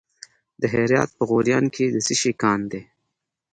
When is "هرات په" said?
0.73-1.23